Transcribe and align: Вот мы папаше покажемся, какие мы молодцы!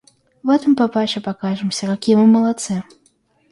Вот 0.41 0.65
мы 0.65 0.75
папаше 0.75 1.21
покажемся, 1.21 1.85
какие 1.85 2.15
мы 2.15 2.25
молодцы! 2.25 2.83